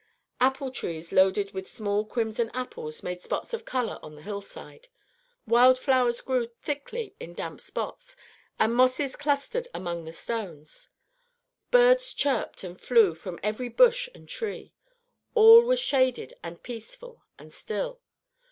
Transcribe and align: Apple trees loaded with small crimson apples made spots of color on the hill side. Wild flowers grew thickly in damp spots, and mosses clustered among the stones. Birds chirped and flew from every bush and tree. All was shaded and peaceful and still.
Apple 0.39 0.71
trees 0.71 1.11
loaded 1.11 1.51
with 1.51 1.69
small 1.69 2.03
crimson 2.03 2.49
apples 2.55 3.03
made 3.03 3.21
spots 3.21 3.53
of 3.53 3.65
color 3.65 3.99
on 4.01 4.15
the 4.15 4.23
hill 4.23 4.41
side. 4.41 4.87
Wild 5.45 5.77
flowers 5.77 6.21
grew 6.21 6.47
thickly 6.63 7.13
in 7.19 7.35
damp 7.35 7.61
spots, 7.61 8.15
and 8.57 8.73
mosses 8.73 9.15
clustered 9.15 9.67
among 9.75 10.05
the 10.05 10.11
stones. 10.11 10.89
Birds 11.69 12.15
chirped 12.15 12.63
and 12.63 12.81
flew 12.81 13.13
from 13.13 13.39
every 13.43 13.69
bush 13.69 14.09
and 14.15 14.27
tree. 14.27 14.73
All 15.35 15.61
was 15.61 15.79
shaded 15.79 16.33
and 16.41 16.63
peaceful 16.63 17.21
and 17.37 17.53
still. 17.53 18.01